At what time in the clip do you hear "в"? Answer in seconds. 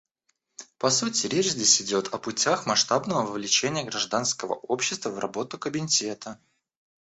5.11-5.19